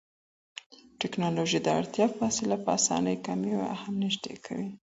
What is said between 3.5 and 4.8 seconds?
او هم نږدې کوي.